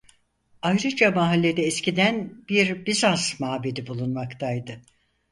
Ayrıca 0.61 1.11
mahallede 1.11 1.63
eskiden 1.63 2.45
bir 2.49 2.85
Bizans 2.85 3.39
mabedi 3.39 3.87
bulunmaktaydı. 3.87 4.81